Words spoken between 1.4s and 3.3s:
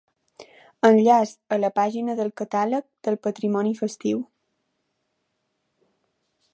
a la pàgina del Catàleg del